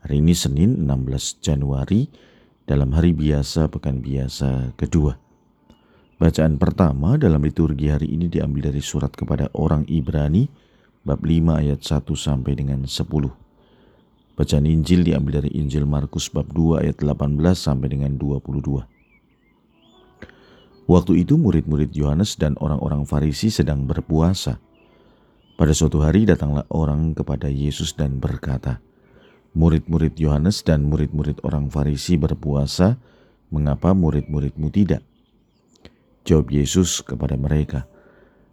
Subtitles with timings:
[0.00, 2.08] Hari ini Senin 16 Januari
[2.64, 5.20] dalam hari biasa pekan biasa kedua.
[6.16, 10.48] Bacaan pertama dalam liturgi hari ini diambil dari surat kepada orang Ibrani
[11.04, 12.96] bab 5 ayat 1 sampai dengan 10.
[14.40, 18.88] Bacaan Injil diambil dari Injil Markus bab 2 ayat 18 sampai dengan 22.
[20.88, 24.56] Waktu itu murid-murid Yohanes dan orang-orang Farisi sedang berpuasa.
[25.60, 28.80] Pada suatu hari datanglah orang kepada Yesus dan berkata,
[29.56, 32.98] murid-murid Yohanes dan murid-murid orang Farisi berpuasa,
[33.50, 35.02] mengapa murid-muridmu tidak?
[36.26, 37.90] Jawab Yesus kepada mereka,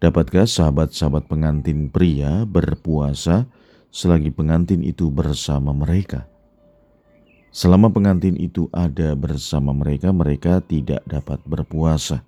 [0.00, 3.44] Dapatkah sahabat-sahabat pengantin pria berpuasa
[3.92, 6.24] selagi pengantin itu bersama mereka?
[7.52, 12.24] Selama pengantin itu ada bersama mereka, mereka tidak dapat berpuasa.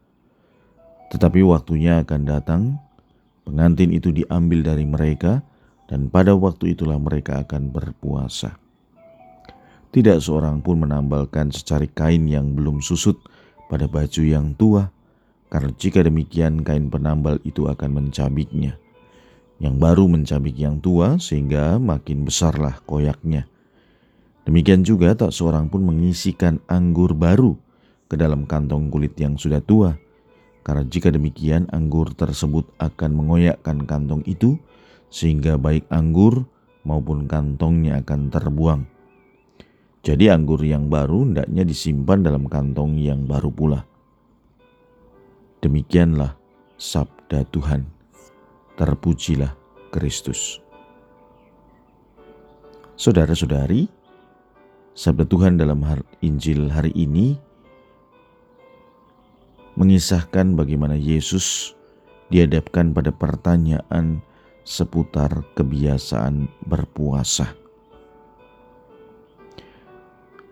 [1.16, 2.62] Tetapi waktunya akan datang,
[3.48, 5.40] pengantin itu diambil dari mereka,
[5.90, 8.58] dan pada waktu itulah mereka akan berpuasa.
[9.92, 13.20] Tidak seorang pun menambalkan secari kain yang belum susut
[13.68, 14.88] pada baju yang tua,
[15.52, 18.80] karena jika demikian kain penambal itu akan mencabiknya.
[19.60, 23.44] Yang baru mencabik yang tua sehingga makin besarlah koyaknya.
[24.48, 27.54] Demikian juga tak seorang pun mengisikan anggur baru
[28.10, 30.00] ke dalam kantong kulit yang sudah tua,
[30.64, 34.56] karena jika demikian anggur tersebut akan mengoyakkan kantong itu
[35.12, 36.48] sehingga baik anggur
[36.88, 38.82] maupun kantongnya akan terbuang.
[40.02, 43.86] Jadi anggur yang baru hendaknya disimpan dalam kantong yang baru pula.
[45.62, 46.34] Demikianlah
[46.74, 47.86] sabda Tuhan.
[48.74, 49.54] Terpujilah
[49.94, 50.58] Kristus.
[52.98, 53.86] Saudara-saudari,
[54.96, 55.84] sabda Tuhan dalam
[56.24, 57.38] Injil hari ini
[59.78, 61.78] mengisahkan bagaimana Yesus
[62.32, 64.24] dihadapkan pada pertanyaan
[64.62, 67.54] seputar kebiasaan berpuasa.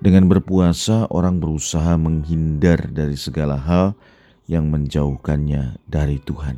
[0.01, 3.93] Dengan berpuasa, orang berusaha menghindar dari segala hal
[4.49, 6.57] yang menjauhkannya dari Tuhan.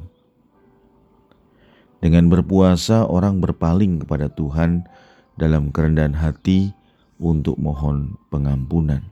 [1.98, 4.86] Dengan berpuasa, orang berpaling kepada Tuhan
[5.34, 6.70] dalam kerendahan hati
[7.18, 9.10] untuk mohon pengampunan.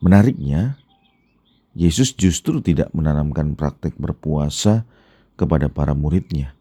[0.00, 0.80] Menariknya,
[1.76, 4.88] Yesus justru tidak menanamkan praktek berpuasa
[5.40, 6.52] kepada para muridnya.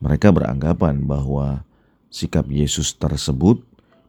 [0.00, 1.68] Mereka beranggapan bahwa
[2.08, 3.60] sikap Yesus tersebut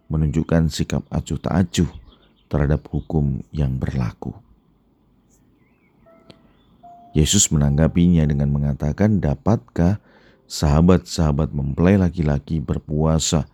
[0.07, 1.91] menunjukkan sikap acuh tak acuh
[2.47, 4.31] terhadap hukum yang berlaku.
[7.11, 9.99] Yesus menanggapinya dengan mengatakan, "Dapatkah
[10.47, 13.49] sahabat-sahabat mempelai laki-laki berpuasa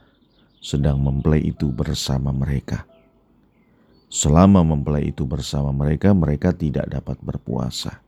[0.62, 2.86] sedang mempelai itu bersama mereka?"
[4.12, 8.05] Selama mempelai itu bersama mereka, mereka tidak dapat berpuasa.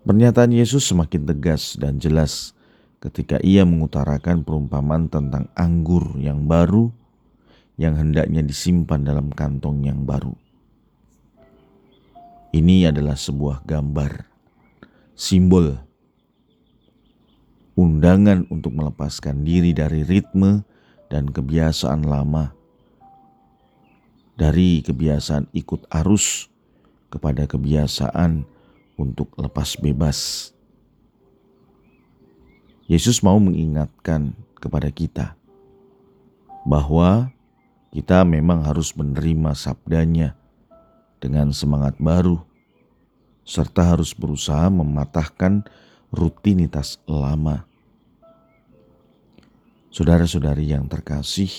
[0.00, 2.56] Pernyataan Yesus semakin tegas dan jelas
[3.04, 6.92] ketika ia mengutarakan perumpamaan tentang anggur yang baru
[7.80, 10.36] yang hendaknya disimpan dalam kantong yang baru.
[12.50, 14.26] Ini adalah sebuah gambar,
[15.16, 15.78] simbol,
[17.78, 20.66] undangan untuk melepaskan diri dari ritme
[21.08, 22.52] dan kebiasaan lama,
[24.34, 26.50] dari kebiasaan ikut arus
[27.08, 28.49] kepada kebiasaan
[29.00, 30.52] untuk lepas bebas.
[32.84, 35.32] Yesus mau mengingatkan kepada kita
[36.68, 37.32] bahwa
[37.90, 40.36] kita memang harus menerima sabdanya
[41.16, 42.38] dengan semangat baru,
[43.42, 45.64] serta harus berusaha mematahkan
[46.12, 47.64] rutinitas lama.
[49.90, 51.50] Saudara-saudari yang terkasih,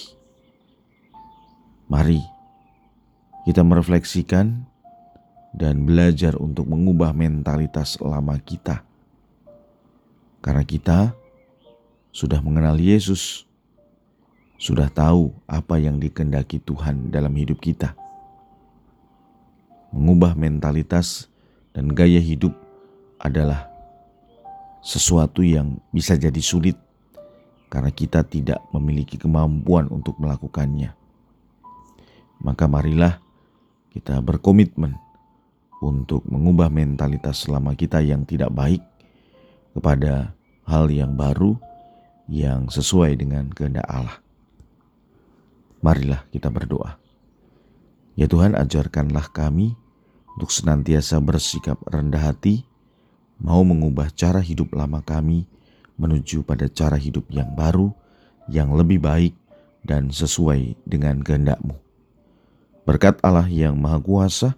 [1.91, 2.23] mari
[3.43, 4.70] kita merefleksikan
[5.51, 8.83] dan belajar untuk mengubah mentalitas lama kita.
[10.41, 11.13] Karena kita
[12.11, 13.45] sudah mengenal Yesus,
[14.57, 17.93] sudah tahu apa yang dikendaki Tuhan dalam hidup kita.
[19.91, 21.27] Mengubah mentalitas
[21.75, 22.55] dan gaya hidup
[23.19, 23.67] adalah
[24.81, 26.79] sesuatu yang bisa jadi sulit
[27.69, 30.95] karena kita tidak memiliki kemampuan untuk melakukannya.
[32.41, 33.21] Maka marilah
[33.93, 35.10] kita berkomitmen
[35.81, 38.79] untuk mengubah mentalitas selama kita yang tidak baik
[39.73, 40.37] kepada
[40.69, 41.57] hal yang baru
[42.29, 44.21] yang sesuai dengan kehendak Allah.
[45.81, 47.01] Marilah kita berdoa.
[48.13, 49.73] Ya Tuhan, ajarkanlah kami
[50.37, 52.63] untuk senantiasa bersikap rendah hati,
[53.41, 55.49] mau mengubah cara hidup lama kami
[55.99, 57.91] menuju pada cara hidup yang baru,
[58.47, 59.33] yang lebih baik,
[59.81, 61.77] dan sesuai dengan kehendak-Mu.
[62.85, 64.57] Berkat Allah yang Maha Kuasa,